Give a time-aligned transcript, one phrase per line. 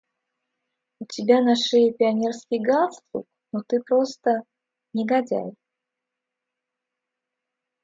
[1.01, 4.41] У тебя на шее пионерский галстук, но ты просто…
[4.93, 5.53] негодяй.